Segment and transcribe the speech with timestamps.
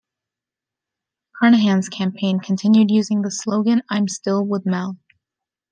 [1.37, 4.97] Carnahan's campaign continued using the slogan I'm Still With Mel.